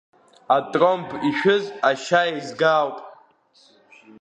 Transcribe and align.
Атромб 0.55 1.09
ишәыз 1.29 1.65
ашьа 1.89 2.21
еизга 2.31 2.69
ауп. 2.79 2.97